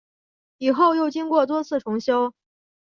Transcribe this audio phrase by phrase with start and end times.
[0.57, 2.33] 以后又经过多次重修。